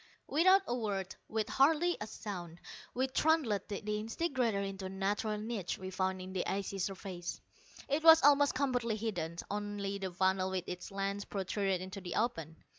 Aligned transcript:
Without 0.25 0.63
a 0.65 0.73
word, 0.75 1.15
with 1.29 1.47
hardly 1.47 1.95
a 2.01 2.07
sound, 2.07 2.59
we 2.95 3.05
trundled 3.05 3.61
the 3.67 3.81
disintegrator 3.81 4.61
into 4.61 4.85
a 4.85 4.89
natural 4.89 5.37
niche 5.37 5.77
we 5.77 5.91
found 5.91 6.19
in 6.19 6.33
the 6.33 6.43
icy 6.47 6.79
surface. 6.79 7.39
It 7.87 8.01
was 8.03 8.23
almost 8.23 8.55
completely 8.55 8.95
hidden; 8.95 9.35
only 9.51 9.99
the 9.99 10.11
funnel 10.11 10.49
with 10.49 10.63
its 10.65 10.89
lens 10.89 11.25
protruded 11.25 11.81
into 11.81 12.01
the 12.01 12.15
open. 12.15 12.55